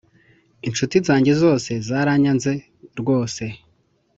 [0.67, 2.51] Inshuti zanjye zose zaranyanze
[2.99, 3.43] rwose